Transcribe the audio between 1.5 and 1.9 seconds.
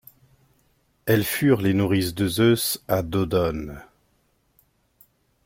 les